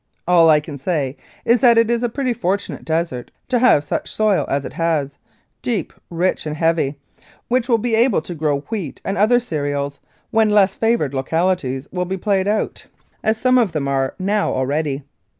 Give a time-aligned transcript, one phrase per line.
[0.27, 1.15] All I can say
[1.45, 5.19] is that it is a pretty fortunate desert to have such soil as it has
[5.61, 6.97] deep, rich and heavy
[7.49, 9.99] which will be able to grow wheat and other cereals
[10.31, 13.39] when less favoured localities will be played out, as 33 Mounted Police Life in Canada
[13.39, 15.03] some of them are now already.